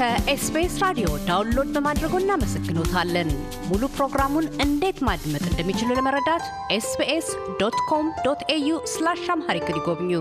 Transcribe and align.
ከ 0.00 0.30
SBS 0.30 0.74
ራዲዮ 0.82 1.08
download 1.26 1.70
በማድረጎ 1.74 2.12
እናመሰግኖታለን። 2.20 3.30
ሙሉ 3.70 3.82
ፕሮግራሙን 3.96 4.46
እንዴት 4.64 4.98
ማድመጥ 5.08 5.42
እንደሚችሉ 5.48 5.88
ለመረዳት 5.98 6.44
SBS 6.76 7.26
dot 7.60 7.76
com 7.88 8.06
dot 8.26 8.42
au 8.54 8.78
slash 8.92 9.24
Amharic 9.34 9.66
ይጎብኙ። 9.72 10.12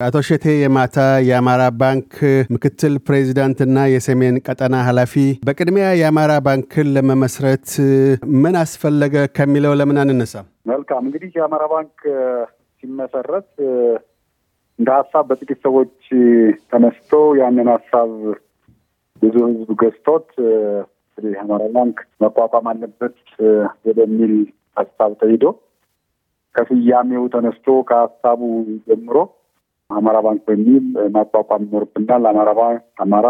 አቶ 0.00 0.22
ሸቴ 0.28 0.46
የማታ 0.56 0.98
የአማራ 1.28 1.62
ባንክ 1.82 2.10
ምክትል 2.54 2.96
ፕሬዚዳንትና 3.06 3.86
የሰሜን 3.94 4.42
ቀጠና 4.46 4.82
ኃላፊ፣ 4.88 5.14
በቅድሚያ 5.42 5.88
የአማራ 6.00 6.40
ባንክን 6.48 6.90
ለመመስረት 6.96 7.68
ምን 8.42 8.56
አስፈለገ 8.62 9.26
ከሚለው 9.38 9.74
ለምን 9.80 10.00
አንነሳም? 10.04 10.48
መልካም 10.66 11.04
እንግዲህ 11.06 11.30
የአማራ 11.38 11.64
ባንክ 11.74 11.96
ሲመሰረት 12.82 13.50
እንደ 14.80 14.90
ሀሳብ 14.98 15.24
በጥቂት 15.30 15.58
ሰዎች 15.64 15.94
ተነስቶ 16.70 17.10
ያንን 17.38 17.68
ሀሳብ 17.72 18.10
ብዙ 19.22 19.34
ሕዝብ 19.48 19.70
ገዝቶት 19.80 20.28
የአማራ 21.18 21.62
ባንክ 21.74 21.98
መቋቋም 22.22 22.68
አለበት 22.70 23.16
ወደሚል 23.86 24.32
ሀሳብ 24.76 25.10
ተሂዶ 25.20 25.44
ከስያሜው 26.54 27.24
ተነስቶ 27.34 27.76
ከሀሳቡ 27.88 28.40
ጀምሮ 28.88 29.16
አማራ 29.90 30.16
ባንክ 30.26 30.42
በሚል 30.48 30.84
ማቋቋም 31.16 31.64
ይኖርብናል። 31.66 32.24
አማራ 32.30 32.50
ባንክ 32.60 32.82
አማራ 33.04 33.28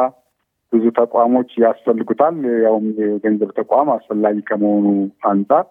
ብዙ 0.72 0.84
ተቋሞች 0.98 1.50
ያስፈልጉታል። 1.64 2.36
ያውም 2.64 2.86
የገንዘብ 3.02 3.52
ተቋም 3.58 3.88
አስፈላጊ 3.94 4.38
ከመሆኑ 4.50 4.86
አንጻር 5.30 5.64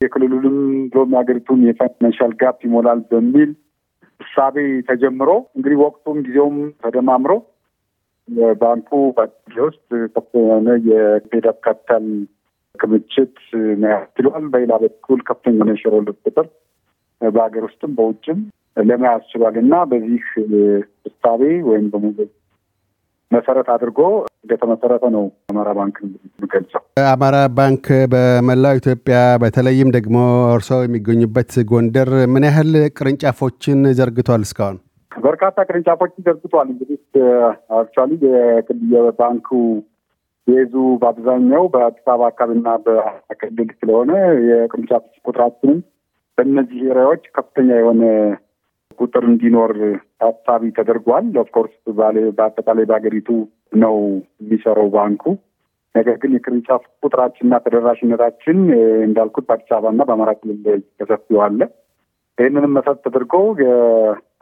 የክልሉንም 0.00 0.58
ብሎም 0.90 1.12
የሀገሪቱን 1.14 1.64
የ 1.68 1.80
financial 1.80 2.34
gap 2.42 2.60
ይሞላል 2.66 3.00
በሚል 3.10 3.50
እሳቤ 4.28 4.56
ተጀምሮ 4.88 5.30
እንግዲህ 5.56 5.78
ወቅቱም 5.82 6.18
ጊዜውም 6.26 6.56
ተደማምሮ 6.82 7.32
ባንኩ 8.60 8.88
ውስጥ 9.60 9.86
ከፍተኛ 10.14 10.48
የሆነ 10.86 11.46
ካፒታል 11.62 12.06
ክምችት 12.74 13.36
መያዝ 13.82 14.04
ችሏል። 14.16 14.44
በሌላ 14.52 14.72
በኩል 14.82 15.20
ከፍተኛ 15.28 15.54
የሆነ 15.56 15.72
የ 15.74 15.81
shareholder 15.81 16.16
ቁጥር 16.24 16.46
በሀገር 17.20 17.62
ውስጥም 17.68 17.92
በውጭም 17.98 18.40
ለመያዝ 18.82 19.22
ችሏል 19.30 19.56
እና 19.62 19.74
በዚህ 19.90 20.24
እሳቤ 21.08 21.40
ወይም 21.68 21.86
ደግሞ 21.94 22.08
መሰረት 23.30 23.68
አድርጎ 23.74 24.00
እንደተመሰረተ 24.44 25.04
ነው 25.14 25.24
አማራ 25.50 25.70
ባንክ 25.78 25.96
የሚገልጸው። 26.04 26.82
አማራ 27.10 27.36
ባንክ 27.58 27.84
በመላው 28.12 28.78
ኢትዮጵያ 28.80 29.16
በተለይም 29.42 29.90
ደግሞ 29.96 30.16
እርስዎ 30.54 30.78
የሚገኙበት 30.84 31.52
ጎንደር 31.70 32.10
ምን 32.34 32.46
ያህል 32.48 32.70
ቅርንጫፎችን 32.98 33.80
ዘርግቷል? 33.98 34.44
እስካሁን 34.48 34.78
በርካታ 35.12 35.58
ቅርንጫፎችን 35.68 36.24
ዘርግቷል። 36.26 36.66
እንግዲህ 36.72 36.98
actually 37.78 38.10
የባንኩ 38.94 39.50
የዙ 40.46 40.74
በአብዛኛው 41.00 41.64
በአዲስ 41.72 42.04
አበባ 42.06 42.28
አካባቢና 42.30 42.68
በክልል 42.84 43.70
ስለሆነ 43.80 44.12
የቅርንጫፍ 44.48 45.02
ቁጥራችንም 45.26 45.78
በእነዚህ 46.38 46.80
area 46.90 47.07
ዎች 47.07 47.24
ከፍተኛ 47.36 47.68
የሆነ 47.80 48.02
ቁጥር 48.98 49.24
እንዲኖር 49.28 49.72
ታሳቢ 50.20 50.70
ተደርጓል። 50.78 51.26
of 51.42 51.50
course 51.50 51.74
በአጠቃላይ 52.38 52.86
በሀገሪቱ 52.90 53.28
ነው 53.82 53.96
የሚሰራው 54.42 54.88
ባንኩ። 54.94 55.24
ነገር 55.94 56.16
ግን 56.22 56.32
የቅርንጫፍ 56.36 56.82
ቁጥራችንና 57.04 57.54
ተደራሽነታችን 57.64 58.58
እንዳልኩት 59.06 59.44
በአዲስ 59.48 59.70
አበባና 59.70 60.02
በአማራ 60.08 60.32
ክልል 60.40 60.58
ላይ 60.66 60.78
ተሰፊው 61.00 61.38
አለ። 61.46 61.60
ይህንንም 62.38 62.74
መሰረት 62.76 63.00
ተደርጎ 63.06 63.34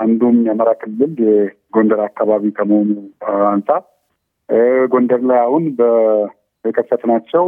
አንዱም 0.05 0.37
የአማራ 0.47 0.71
ክልል 0.81 1.13
የጎንደር 1.27 2.01
አካባቢ 2.09 2.45
ከመሆኑ 2.59 2.91
አንጻር 3.51 3.83
ጎንደር 4.93 5.23
ላይ 5.31 5.39
አሁን 5.45 5.65
የከፈትናቸው 6.65 7.47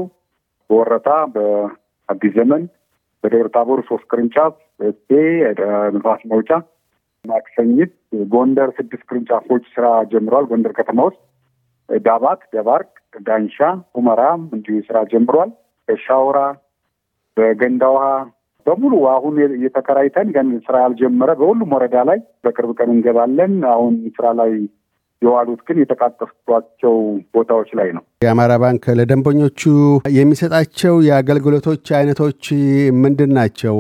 በወረታ፣ 0.71 1.11
በአዲስ 1.35 2.33
ዘመን፣ 2.39 2.63
በደብረ 3.25 3.49
ታቦር 3.55 3.81
ሶስት 3.89 4.05
ቅርንጫፍ፣ 4.11 4.55
በስቴ 4.81 5.11
ንፋስ 5.95 6.21
መውጫ 6.33 6.51
ማክሰኝት 7.25 7.93
ጎንደር 8.33 8.71
ስድስት 8.79 9.05
ቅርንጫፎች 9.09 9.65
ስራ 9.75 9.87
ጀምረዋል። 10.13 10.47
ጎንደር 10.51 10.73
ከተማ 10.79 10.99
ውስጥ 11.09 11.21
ዳባት፣ 11.89 12.41
ደባርቅ፣ 12.55 12.91
ዳንሻ፣ 13.27 13.59
ሁመራም 13.97 14.41
እንዲሁ 14.55 14.79
ስራ 14.89 14.99
ጀምሯል። 15.13 15.51
በሻውራ 15.89 16.39
በገንዳ 17.37 17.85
ውሃ 17.95 18.07
በሙሉ 18.67 18.95
አሁን 19.13 19.35
እየተከራይተን 19.51 20.29
ገን 20.35 20.49
ስራ 20.67 20.77
ያልጀመረ 20.85 21.31
በሁሉም 21.39 21.71
ወረዳ 21.75 21.97
ላይ 22.09 22.19
በቅርብ 22.45 22.71
ቀን 22.79 22.91
እንገባለን። 22.95 23.55
አሁን 23.73 23.95
ስራ 24.17 24.27
ላይ 24.41 24.51
የዋሉት 25.23 25.61
ግን 25.69 25.79
የተቃጠፏቸው 25.83 26.95
ቦታዎች 27.35 27.71
ላይ 27.79 27.89
ነው። 27.97 28.03
የአማራ 28.25 28.53
ባንክ 28.63 28.85
ለደንበኞቹ 28.99 29.63
የሚሰጣቸው 30.19 30.95
የአገልግሎቶች 31.09 31.87
አይነቶች 31.99 32.45
ምንድን 33.03 33.33
ናቸው? 33.39 33.77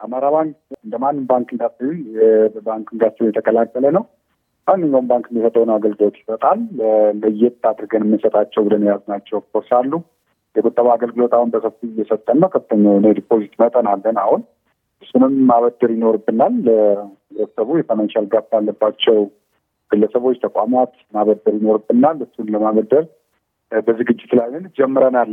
አማራ 0.00 0.26
ባንክ 0.34 0.54
እንደ 0.78 0.96
ማንም 1.02 1.24
ባንክ 1.30 1.48
ኢንዱስትሪ 1.54 1.88
የባንክ 2.16 2.88
ኢንዱስትሪ 2.94 3.26
የተቀላቀለ 3.28 3.86
ነው። 3.96 4.04
ማንኛውም 4.66 5.06
ባንክ 5.10 5.26
የሚሰጠውን 5.30 5.70
አገልግሎት 5.74 6.16
ይሰጣል። 6.20 6.60
ለየት 7.22 7.66
አድርገን 7.70 8.04
የምንሰጣቸው 8.04 8.62
ብለን 8.66 8.84
የያዝናቸው 8.86 9.38
cores 9.48 9.70
አሉ። 9.78 9.92
የቁጠባ 10.56 10.88
አገልግሎት 10.96 11.32
አሁን 11.36 11.50
በሰፊ 11.54 11.78
እየሰጠን 11.90 12.38
ነው። 12.42 12.48
ከፍተኛ 12.54 12.84
የሆነ 12.88 13.06
የ 13.10 13.20
deposit 13.20 13.54
መጠን 13.62 13.88
አለን። 13.92 14.18
አሁን 14.24 14.40
እሱንም 15.02 15.34
ማበደር 15.48 15.90
ይኖርብናል። 15.94 16.54
ለህብረተሰቡ 16.66 17.68
የ 17.78 17.87
financial 17.87 18.26
gap 18.32 18.48
ያለባቸው 18.56 19.18
ግለሰቦች፣ 19.90 20.38
ተቋማት 20.44 20.94
ማበደር 21.14 21.54
ይኖርብናል። 21.58 22.18
እሱን 22.26 22.48
ለማበደር 22.54 23.04
በዝግጅት 23.72 24.32
ላይ 24.38 24.48
ነን። 24.54 24.66
ጀምረናል፣ 24.78 25.32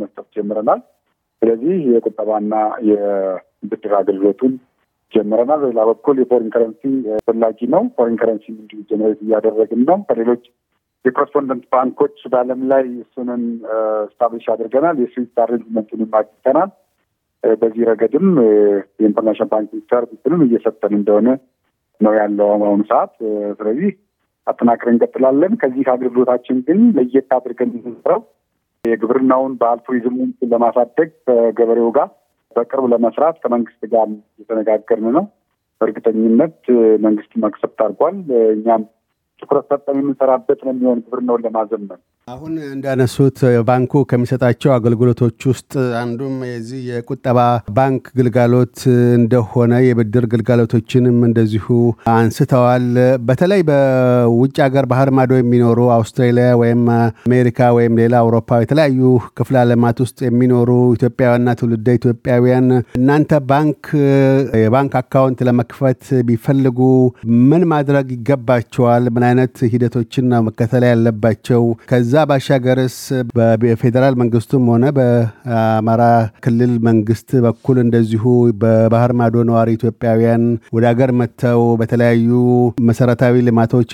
መስጠት 0.00 0.26
ጀምረናል። 0.36 0.80
ስለዚህ 1.42 1.76
የቁጠባና 1.90 2.54
የብድር 2.88 3.92
አገልግሎቱን 3.98 4.52
ጀምረናል። 5.12 5.60
በሌላ 5.62 5.82
በኩል 5.90 6.16
የ 6.20 6.27
foreign 6.27 6.50
currency 6.54 6.82
ፈላጊ 7.26 7.68
ነው። 7.74 7.82
foreign 7.96 8.16
currency 8.20 8.46
እንዲሁ 8.54 8.80
generate 8.90 9.20
እያደረግን 9.26 9.82
ነው። 9.88 9.98
ከሌሎች 10.08 10.42
የ 11.04 11.12
correspondent 11.12 11.64
ባንኮች 11.72 12.16
በዓለም 12.32 12.60
ላይ 12.70 12.84
እሱን 13.02 13.42
establish 14.10 14.46
አድርገናል። 14.54 14.96
የ 15.02 15.10
SWIFT 15.10 15.30
arrangement 15.44 15.87
ኡንም 15.87 16.10
አግኝተናል። 16.18 16.70
በዚህ 17.42 17.82
ረገድም 17.88 18.26
የ 18.98 19.05
international 19.05 19.50
banking 19.52 19.84
service 19.90 20.22
ንም 20.22 20.40
እየሰጠን 20.46 20.94
እንደሆነ 20.98 21.28
ነው 22.00 22.12
ያለው 22.18 22.48
በአሁኑ 22.54 22.82
ሰዓት። 22.90 23.12
ስለዚህ 23.58 23.90
አጠናክረን 24.46 24.94
እንቀጥላለን። 24.94 25.52
ከዚህ 25.62 25.86
አገልግሎታችን 25.94 26.58
ግን 26.66 26.80
ለየት 26.96 27.30
አድርገን 27.36 27.70
የምንሰራው 27.76 28.20
የግብርናውን 28.88 29.52
ባህል 29.60 29.78
ቱሪዝሙን 29.86 30.30
ለማሳደግ 30.52 31.10
ከገበሬው 31.26 31.90
ጋር 31.90 32.08
በቅርብ 32.56 32.86
ለመስራት 32.92 33.36
ከመንግስት 33.42 33.82
ጋር 33.86 34.06
እየተነጋገርን 34.32 35.08
ነው። 35.16 35.24
በእርግጠኝነት 35.80 36.56
መንግስት 37.00 37.32
accept 37.48 37.80
አድርጓል። 37.84 38.16
እኛም 38.54 38.84
ትኩረት 39.42 39.66
ሰጠን 39.70 39.98
የምንሰራበት 40.00 40.60
ነው 40.64 40.72
የሚሆን 40.72 41.02
ግብርናውን 41.04 41.44
ለማዘመን። 41.46 42.00
አሁን 42.28 42.54
እንዳነሱት 42.68 43.38
ባንኩ 43.68 44.00
ከሚሰጣቸው 44.10 44.70
አገልግሎቶች 44.74 45.44
ውስጥ 45.50 45.72
አንዱም 46.00 46.34
የዚህ 46.48 46.80
የቁጠባ 46.88 47.38
ባንክ 47.76 48.04
ግልጋሎት 48.18 48.78
እንደሆነ 49.18 49.72
የብድር 49.84 50.24
ግልጋሎቶችንም 50.32 51.18
እንደዚሁ 51.28 51.66
አንስተዋል። 52.14 52.86
በተለይ 53.28 53.62
በውጭ 53.68 54.56
ሀገር 54.66 54.86
ባህር 54.92 55.10
ማዶ 55.18 55.38
የሚኖሩ 55.38 55.78
አውስትራሊያ 55.96 56.48
ወይም 56.62 56.82
አሜሪካ 56.96 57.70
ወይም 57.78 57.96
ሌላ 58.02 58.14
አውሮፓ 58.22 58.60
የተለያዩ 58.62 59.00
ክፍለ 59.38 59.56
ዓለማት 59.62 60.00
ውስጥ 60.04 60.18
የሚኖሩ 60.28 60.68
ኢትዮጵያውያንና 60.96 61.56
ትውልደ 61.60 61.96
ኢትዮጵያውያን 62.00 62.68
እናንተ 63.00 63.40
ባንክ 63.50 63.82
የባንክ 64.62 64.94
account 65.02 65.40
ለመክፈት 65.48 66.02
ቢፈልጉ 66.28 66.78
ምን 67.48 67.64
ማድረግ 67.72 68.06
ይገባቸዋል? 68.16 69.04
ምን 69.14 69.26
አይነት 69.30 69.56
ሂደቶችን 69.72 70.14
መከተል 70.48 70.84
ያለባቸው? 70.90 71.62
ከዛ 71.90 72.14
ባሻገርስ 72.28 72.96
በፌዴራል 73.60 74.14
መንግስቱም 74.20 74.64
ሆነ 74.72 74.84
በአማራ 74.96 76.02
ክልል 76.44 76.72
መንግስት 76.88 77.30
በኩል 77.44 77.76
እንደዚሁ 77.82 78.24
በባህር 78.60 79.12
ማዶ 79.20 79.44
ነዋሪ 79.48 79.68
ኢትዮጵያውያን 79.78 80.44
ወደ 80.76 80.84
ሀገር 80.90 81.10
መጥተው 81.20 81.62
በተለያዩ 81.80 82.30
መሰረታዊ 82.88 83.42
ልማቶች 83.48 83.92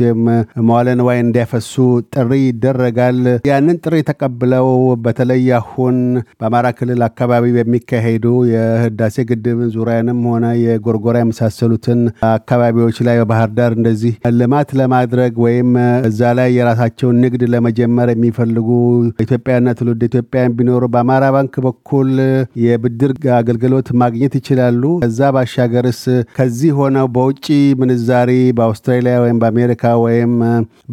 መዋለ 0.64 0.88
ንዋይ 1.00 1.18
እንዲያፈሱ 1.24 1.72
ጥሪ 2.14 2.30
ይደረጋል። 2.44 3.20
ያንን 3.50 3.80
ጥሪ 3.84 4.02
ተቀብለው 4.10 4.68
በተለይ 5.04 5.46
አሁን 5.58 5.96
በአማራ 6.40 6.66
ክልል 6.78 7.02
አካባቢ 7.08 7.44
በሚካሄዱ 7.56 8.24
የህዳሴ 8.52 9.16
ግድብን 9.30 9.70
ዙሪያንም 9.74 10.20
ሆነ 10.30 10.44
የጎርጎራ 10.64 11.16
የመሳሰሉትን 11.22 12.00
አካባቢዎች 12.30 12.98
ላይ 13.06 13.18
በባህር 13.20 13.50
ዳር 13.56 13.72
እንደዚህ 13.78 14.14
ልማት 14.38 14.70
ለማድረግ 14.80 15.34
ወይም 15.44 15.70
እዛ 16.08 16.32
ላይ 16.38 16.50
የራሳቸውን 16.56 17.20
ንግድ 17.24 17.42
ለመጀመር 17.54 18.08
የሚፈልጉ 18.14 18.68
ኢትዮጵያና 19.24 19.74
ትውልድ 19.78 20.02
ኢትዮጵያውያን 20.08 20.54
ቢኖሩ 20.58 20.84
በአማራ 20.94 21.24
ባንክ 21.34 21.54
በኩል 21.66 22.10
የብድር 22.64 23.12
አገልግሎት 23.38 23.88
ማግኘት 24.02 24.34
ይችላሉ። 24.38 24.82
ከዛ 25.04 25.30
ባሻገርስ 25.36 26.02
ከዚህ 26.38 26.72
ሆነው 26.80 27.06
በውጭ 27.14 27.46
ምንዛሪ 27.80 28.30
በአውስትራሊያ 28.58 29.16
ወይም 29.24 29.40
በአሜሪካ 29.42 29.94
ወይም 30.04 30.34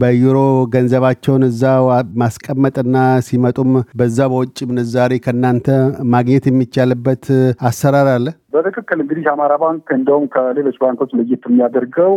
በዩሮ 0.02 0.38
ገንዘባቸውን 0.76 1.46
እዛው 1.50 1.86
ማስቀመጥና 2.22 2.98
ሲመጡም 3.28 3.72
በዛ 4.00 4.20
በውጭ 4.32 4.60
ምንዛሪ 4.72 5.14
ከእናንተ 5.26 5.68
ማግኘት 6.14 6.46
የሚቻልበት 6.50 7.26
አሰራር 7.68 8.08
አለ? 8.14 8.26
በትክክል 8.54 9.00
እንግዲህ 9.02 9.24
የአማራ 9.26 9.54
ባንክ 9.62 9.88
እንደውም 9.96 10.26
ከሌሎች 10.34 10.78
ባንኮች 10.82 11.12
ለየት 11.18 11.44
የሚያደርገው 11.48 12.14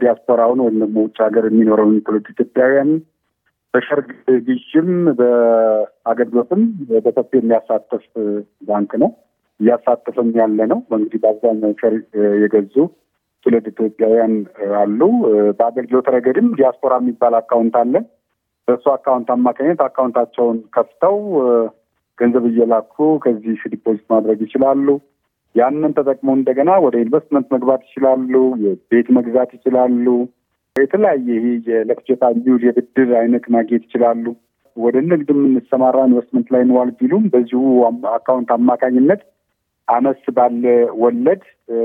ዲያስፖራውን 0.00 0.62
ወይም 0.64 0.76
ደግሞ 0.82 0.96
ውጭ 1.06 1.16
ሀገር 1.26 1.44
የሚኖረውን 1.48 1.96
ትውልድ 2.06 2.26
ኢትዮጵያውያን 2.34 2.90
በ 3.74 3.84
share 3.84 4.08
ግዥም 4.46 4.88
በአገልግሎትም 5.18 6.62
በሰፊ 7.04 7.30
የሚያሳትፍ 7.38 8.04
ባንክ 8.68 8.92
ነው። 9.02 9.10
እያሳተፈም 9.60 10.30
ያለ 10.38 10.58
ነው። 10.72 10.78
እንግዲህ 10.94 11.20
በአብዛኛው 11.22 11.72
share 11.80 11.94
የገዙ 12.42 12.74
ትውልደ 13.46 13.66
ኢትዮጵያውያን 13.72 14.34
አሉ። 14.80 15.00
በአገልግሎት 15.58 16.08
ረገድም 16.14 16.48
ዲያስፖራ 16.58 16.96
የሚባል 17.00 17.34
account 17.40 17.76
አለ። 17.82 17.94
በእሱ 18.68 18.86
account 18.94 19.28
አማካኝነት 19.34 19.80
account 19.86 20.18
ታቸውን 20.18 20.58
ከፍተው 20.74 21.16
ገንዘብ 22.18 22.44
እየላኩ 22.50 22.94
ከዚህ 23.24 23.62
deposit 23.72 24.06
ማድረግ 24.12 24.38
ይችላሉ። 24.46 24.86
ያንን 25.54 25.94
ተጠቅመው 25.96 26.34
እንደገና 26.36 26.70
ወደ 26.84 26.96
ኢንቨስትመንት 27.04 27.48
መግባት 27.54 27.82
ይችላሉ። 27.88 28.34
የቤት 28.64 29.08
መግዛት 29.16 29.50
ይችላሉ። 29.56 30.06
የተለያየ 30.76 31.26
ይሄ 31.36 31.46
ለፍጆታ 31.88 32.30
የሚውል 32.32 32.62
የብድር 32.66 33.10
አይነት 33.20 33.44
ማግኘት 33.54 33.82
ይችላሉ። 33.86 34.24
ወደ 34.76 34.96
ንግድ 35.06 35.28
የምንሰማራ 35.34 35.96
ኢንቨስትመንት 36.08 36.48
ላይ 36.54 36.62
እንዋል 36.64 36.90
ቢሉም 36.98 37.24
በዚሁ 37.32 37.62
አካውንት 38.12 38.50
አማካኝነት 38.56 39.22
አነስ 39.88 40.22
ባለ 40.36 40.64
ወለድ 41.02 41.42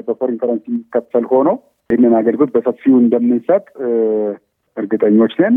በ 0.08 0.15
foreign 0.15 0.38
currency 0.42 0.66
የሚከፈል 0.72 1.26
ሆኖ 1.32 1.50
ይህንን 1.90 2.14
አገልግሎት 2.20 2.52
በሰፊው 2.56 2.96
እንደምንሰጥ 3.02 3.66
እርግጠኞች 4.78 5.34
ነን። 5.42 5.56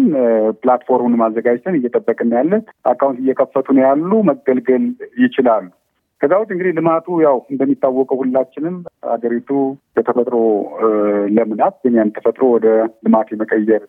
ፕላትፎርሙን 0.60 1.16
አዘጋጅተን 1.22 1.78
እየጠበቅን 1.78 2.30
ያለን 2.36 2.62
አካውንት 2.92 3.18
እየከፈቱ 3.22 3.66
ነው 3.76 3.84
ያሉ 3.86 4.10
መገልገል 4.30 4.84
ይችላሉ። 5.24 5.66
ከዛ 6.20 6.32
ውጭ 6.40 6.50
እንግዲህ 6.54 6.72
ልማቱ 6.78 7.06
ያው 7.24 7.36
እንደሚታወቀው 7.52 8.18
ሁላችንም 8.22 8.74
ሀገሪቱ 9.10 9.50
በተፈጥሮ 9.96 10.36
ለምናት 11.36 11.74
ግን 11.84 11.94
ያን 11.98 12.12
ተፈጥሮ 12.16 12.44
ወደ 12.54 12.66
ልማት 13.04 13.28
የመቀየር 13.32 13.84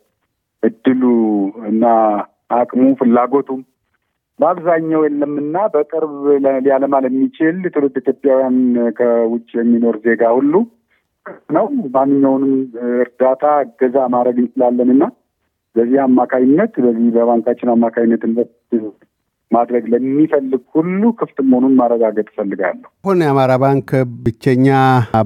እድሉ 0.63 1.04
እና 1.72 1.86
አቅሙ 2.57 2.83
ፍላጎቱም 3.00 3.62
በአብዛኛው 4.39 5.01
የለምና 5.06 5.57
በቅርብ 5.74 6.13
ሊያለማ 6.63 6.95
ለሚችል 7.06 7.57
ትውልድ 7.74 7.98
ኢትዮጵያውያን 8.01 8.57
ከውጭ 8.98 9.50
የሚኖር 9.60 9.95
ዜጋ 10.06 10.31
ሁሉ 10.38 10.54
ነው። 11.56 11.66
ማንኛውንም 11.95 12.54
እርዳታ 13.01 13.44
እገዛ 13.66 13.98
ማድረግ 14.13 14.38
እንችላለን 14.44 14.92
እና 14.95 15.04
በዚህ 15.75 16.00
አማካኝነት 16.06 16.74
በዚህ 16.86 17.10
በባንካችን 17.18 17.74
አማካኝነት 17.75 18.24
ኢንቨስት 18.27 18.56
ማድረግ 19.51 19.83
ለሚፈልግ 19.94 20.62
ሁሉ 20.75 21.01
ክፍት 21.19 21.38
መሆኑን 21.50 21.74
ማረጋገጥ 21.80 22.27
እፈልጋለሁ። 22.31 22.88
አሁን 23.03 23.21
የአማራ 23.24 23.51
ባንክ 23.63 23.89
ብቸኛ 24.24 24.68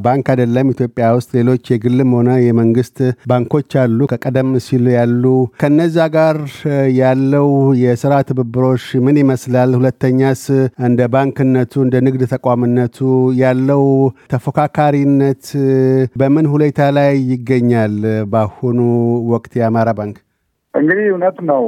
ባንክ 0.05 0.25
አይደለም። 0.33 0.71
ኢትዮጵያ 0.73 1.05
ውስጥ 1.17 1.29
ሌሎች 1.39 1.63
የግልም 1.73 2.11
ሆነ 2.17 2.29
የመንግስት 2.45 2.97
ባንኮች 3.31 3.71
አሉ፣ 3.81 3.99
ከቀደም 4.11 4.49
ሲሉ 4.65 4.85
ያሉ። 4.95 5.23
ከነዛ 5.61 5.97
ጋር 6.15 6.37
ያለው 6.99 7.47
የስራ 7.83 8.13
ትብብሮች 8.29 8.85
ምን 9.05 9.19
ይመስላል? 9.21 9.71
ሁለተኛስ 9.79 10.43
እንደ 10.87 11.01
ባንክነቱ 11.13 11.73
እንደ 11.85 11.95
ንግድ 12.07 12.23
ተቋምነቱ 12.33 12.99
ያለው 13.41 13.83
ተፎካካሪነት 14.35 15.45
በምን 16.15 16.45
ሁኔታ 16.53 16.79
ላይ 16.97 17.13
ይገኛል? 17.31 17.95
በአሁኑ 18.31 18.79
ወቅት 19.31 19.53
የአማራ 19.59 19.89
ባንክ 19.97 20.17
እንግዲህ 20.75 21.05
እውነት 21.11 21.37
ነው። 21.49 21.61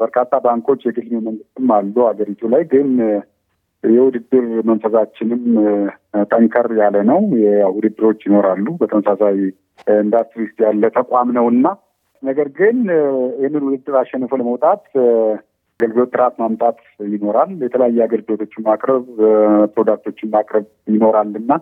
በርካታ 0.00 0.32
ባንኮች 0.44 0.82
የግል 0.86 1.08
መንግስትም 1.20 1.70
አሉ 1.76 1.94
ሀገሪቱ 2.08 2.50
ላይ 2.52 2.62
ግን 2.72 2.90
የውድድር 3.84 4.46
መንፈሳችንም 4.68 5.42
ጠንከር 6.30 6.68
ያለ 6.78 6.96
ነው። 7.10 7.18
ውድድሮች 7.74 8.20
ይኖራሉ። 8.28 8.66
በተመሳሳይ 8.80 9.36
ኢንዱስትሪ 9.96 10.40
ውስጥ 10.44 10.58
ያለ 10.66 10.88
ተቋም 10.96 11.30
ነው 11.38 11.46
እና 11.54 11.66
ነገር 12.22 12.48
ግን 12.58 12.76
ይህንን 13.38 13.64
ውድድር 13.66 13.96
አሸንፎ 14.02 14.32
ለመውጣት 14.40 14.84
አገልግሎት 15.80 16.10
ጥራት 16.14 16.34
ማምጣት 16.42 16.78
ይኖራል። 17.14 17.50
የተለያየ 17.64 18.00
አገልግሎቶችን 18.06 18.64
ማቅረብ፣ 18.68 19.04
product 19.74 20.04
ኦችን 20.04 20.30
ማቅረብ 20.34 20.66
ይኖራል 20.88 21.32
እና 21.40 21.52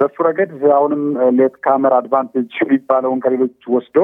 በሱ 0.00 0.16
ረገድ 0.26 0.50
አሁንም 0.76 1.02
late 1.38 1.54
comer 1.64 1.94
advantage 1.96 2.52
የሚባለውን 2.62 3.22
ከሌሎች 3.24 3.66
ወስዶ 3.74 3.96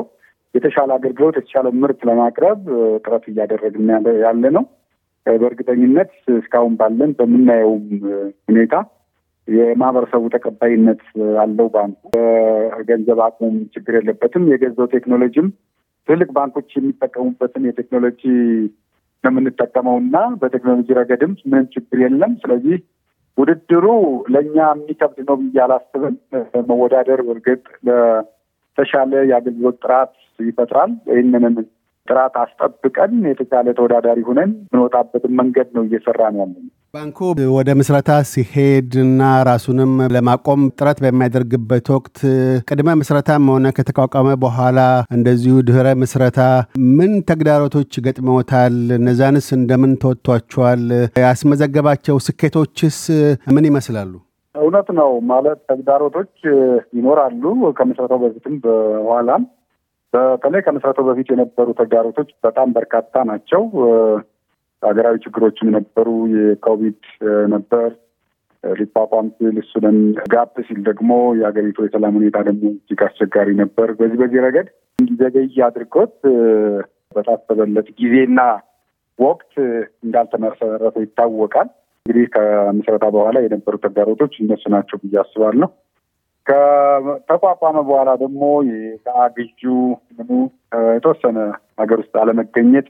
የተሻለ 0.54 0.90
አገልግሎት 0.96 1.36
የተሻለ 1.38 1.68
ምርት 1.80 2.00
ለማቅረብ 2.08 2.60
ጥረት 3.04 3.24
እያደረግን 3.30 3.88
ያለ 4.24 4.44
ነው። 4.56 4.64
በእርግጠኝነት 5.26 6.10
እስካሁን 6.34 6.74
ባለን 6.80 7.10
በምናየውም 7.18 7.84
ሁኔታ 8.48 8.74
የማህበረሰቡ 9.48 10.24
ተቀባይነት 10.34 11.02
አለው። 11.42 11.66
ባንኩ 11.74 12.02
ገንዘብ 12.88 13.18
አቅሙም 13.26 13.56
ችግር 13.74 13.94
የለበትም። 13.98 14.44
የገዛው 14.52 14.86
ቴክኖሎጂም 14.94 15.48
ትልቅ 16.08 16.28
ባንኮች 16.36 16.70
የሚጠቀሙበትን 16.76 17.66
የቴክኖሎጂ 17.66 18.22
የምንጠቀመው 19.24 19.96
እና 20.02 20.16
በቴክኖሎጂ 20.40 20.88
ረገድም 20.98 21.32
ምንም 21.44 21.66
ችግር 21.74 21.98
የለም። 22.04 22.32
ስለዚህ 22.42 22.76
ውድድሩ 23.38 23.86
ለእኛ 24.28 24.56
የሚከብድ 24.72 25.18
ነው 25.28 25.36
ብዬ 25.40 25.58
አላስብም። 25.64 26.16
መወዳደር 26.68 27.20
እርግጥ 27.26 27.62
ለተሻለ 28.78 29.12
የአገልግሎት 29.30 29.76
ጥራት 29.84 30.12
ይፈጥራል። 30.38 30.92
ይህንንም 31.10 31.56
ጥራት 32.08 32.34
አስጠብቀን 32.40 33.12
የተሻለ 33.28 33.66
ተወዳዳሪ 33.76 34.18
ሆነን 34.26 34.50
የምንወጣበትን 34.64 35.32
መንገድ 35.38 35.68
ነው 35.76 35.82
እየሰራ 35.86 36.20
ነው 36.32 36.40
ያለን። 36.42 36.64
ባንኩ 36.94 37.18
ወደ 37.54 37.70
ምስረታ 37.78 38.10
ሲሄድ 38.30 38.90
እና 39.04 39.20
ራሱንም 39.48 39.92
ለማቆም 40.14 40.60
ጥረት 40.78 40.98
በሚያደርግበት 41.04 41.86
ወቅት 41.94 42.18
ቅድመ 42.68 42.96
ምስረታም 43.00 43.48
ሆነ 43.52 43.72
ከተቋቋመ 43.78 44.36
በኋላ 44.44 44.78
እንደዚሁ 45.16 45.54
ድህረ 45.68 45.96
ምስረታ 46.02 46.38
ምን 46.98 47.14
ተግዳሮቶች 47.30 47.92
ገጥመውታል? 48.06 48.76
እነዛንስ 48.98 49.48
እንደምን 49.58 49.94
ተወጥቷቸዋል? 50.04 50.84
ያስመዘገባቸው 51.24 52.18
ስኬቶችስ 52.26 53.00
ምን 53.56 53.66
ይመስላሉ? 53.70 54.12
እውነት 54.54 54.88
ነው 54.98 55.10
ማለት 55.30 55.58
ተግዳሮቶች 55.70 56.32
ይኖራሉ። 56.96 57.42
ከምስረታው 57.78 58.20
በፊትም 58.22 58.54
በኋላም 58.64 59.42
በተለይ 60.12 60.62
ከምስረታው 60.66 61.04
በፊት 61.08 61.28
የነበሩ 61.32 61.68
ተግዳሮቶች 61.80 62.28
በጣም 62.44 62.68
በርካታ 62.76 63.24
ናቸው። 63.30 63.62
ሀገራዊ 64.82 65.16
ችግሮችም 65.24 65.68
ነበሩ። 65.76 66.08
የኮቪድ 66.34 67.00
ነበር 67.48 67.88
ሊቋቋም 68.64 69.26
ሲል 69.36 69.56
እሱንም 69.62 69.96
ጋፕ 70.32 70.54
ሲል 70.68 70.78
ደግሞ 70.88 71.10
የሀገሪቱ 71.38 71.78
የሰላም 71.84 72.14
ሁኔታ 72.18 72.38
ደግሞ 72.48 72.64
እጅግ 72.74 73.00
አስቸጋሪ 73.06 73.48
ነበር። 73.62 73.88
በዚህ 73.98 74.18
በዚህ 74.22 74.44
ረገድ 74.46 74.68
እንዲዘገይ 74.98 75.58
አድርጎት 75.66 76.14
በታሰበለት 77.16 77.88
ጊዜና 77.98 78.40
ወቅት 79.18 79.52
እንዳልተመሰረተ 80.04 80.96
ይታወቃል። 81.04 81.68
እንግዲህ 82.06 82.24
ከምስረታ 82.32 83.04
በኋላ 83.14 83.36
የነበሩ 83.42 83.74
ተግዳሮቶች 83.84 84.32
እነሱ 84.40 84.62
ናቸው 84.72 84.96
ብዬ 85.02 85.14
አስባለሁ። 85.22 85.68
ከተቋቋመ 86.46 87.76
በኋላ 87.86 88.10
ደግሞ 88.22 88.42
የዕቃ 88.68 89.06
ግዢው 89.36 89.78
ምኑ 90.16 90.30
የተወሰነ 90.90 91.38
ሀገር 91.80 91.98
ውስጥ 92.02 92.14
አለመገኘት 92.22 92.88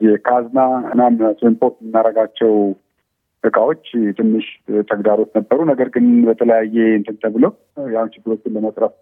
የካዝና 0.00 0.60
እናም 0.92 1.14
ኢምፖርት 1.50 1.76
የምናደርጋቸው 1.80 2.52
እቃዎች 3.44 3.84
ትንሽ 4.18 4.46
ተግዳሮት 4.90 5.30
ነበሩ። 5.38 5.60
ነገር 5.70 5.90
ግን 5.94 6.08
በተለያየ 6.26 6.76
እንትን 6.96 7.18
ተብሎ 7.22 7.44
ያን 7.94 8.12
ችግሮችን 8.14 8.56
ለመቅረፍ 8.56 8.96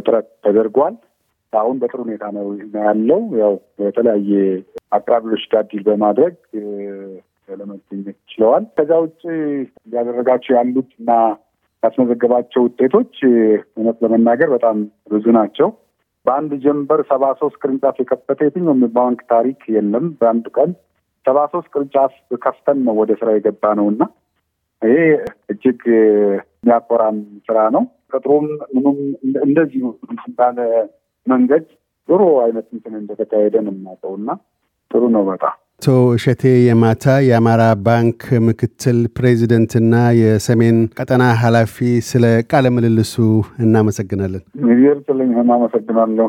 ጥረት 0.00 0.28
ተደርጓል። 0.44 0.96
አሁን 1.52 1.76
በጥሩ 1.80 2.00
ሁኔታ 2.06 2.24
ነው 2.34 2.46
ያለው። 2.80 3.22
ያው 3.42 3.54
በተለያየ 3.80 4.32
አቅራቢዎች 4.92 5.44
ጋር 5.52 5.64
deal 5.70 5.84
በማድረግ 5.88 6.34
ለመገኘት 7.52 8.18
ችለዋል። 8.30 8.64
ከዚያ 8.76 8.98
ውጭ 9.02 9.20
እያደረጋቸው 9.86 10.52
ያሉት 10.56 10.90
እና 10.98 11.10
ያስመዘገባቸው 11.82 12.62
ውጤቶች 12.66 13.14
እውነት 13.76 13.96
ለመናገር 14.04 14.48
በጣም 14.54 14.76
ብዙ 15.12 15.24
ናቸው። 15.38 15.68
በአንድ 16.26 16.52
ጀንበር 16.64 17.00
ሰባ 17.08 17.24
ሶስት 17.40 17.56
ቅርንጫፍ 17.62 17.96
የከፈተ 18.00 18.40
የትኛውም 18.46 18.82
ባንክ 18.96 19.20
ታሪክ 19.32 19.60
የለም። 19.74 20.04
በአንድ 20.20 20.46
ቀን 20.56 20.70
ሰባ 21.26 21.38
ሶስት 21.52 21.68
ቅርንጫፍ 21.74 22.12
ከፍተን 22.44 22.78
ነው 22.86 22.94
ወደ 23.00 23.12
ስራ 23.20 23.30
የገባ 23.34 23.72
ነው 23.80 23.86
እና 23.92 24.02
ይሄ 24.82 24.96
እጅግ 25.52 25.82
የሚያኮራም 25.92 27.18
ስራ 27.46 27.58
ነው። 27.76 27.84
ቅጥሩም 28.12 28.46
ምኑም 28.74 28.98
እንደዚሁ 29.44 29.84
ባለ 30.38 30.58
መንገድ 31.26 31.66
ጥሩ 32.08 32.22
አይነት 32.44 32.66
እንትን 32.74 32.94
እንደተካሄደ 33.00 33.54
ነው 33.66 33.72
የምናውቀው 33.74 34.14
እና 34.20 34.30
ጥሩ 34.90 35.02
ነው 35.14 35.22
በጣም 35.28 35.56
አቶ 35.82 35.92
እሸቴ 36.16 36.42
የማታ 36.62 37.04
የአማራ 37.26 37.62
ባንክ 37.86 38.18
ምክትል 38.44 38.98
ፕሬዚደንትና 39.16 39.94
የሰሜን 40.18 40.76
ቀጠና 40.96 41.24
ኃላፊ፣ 41.40 41.74
ስለ 42.08 42.24
ቃለ 42.50 42.66
ምልልሱ 42.74 43.14
እናመሰግናለን። 43.64 44.42
ሚዚር 44.66 44.98
ስልኝ 45.08 45.32
አመሰግናለሁ። 45.56 46.28